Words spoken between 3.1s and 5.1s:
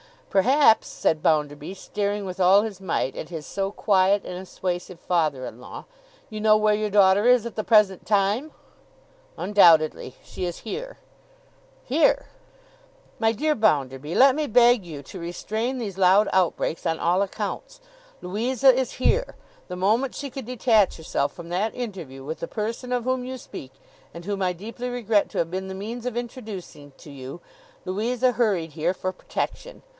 at his so quiet and assuasive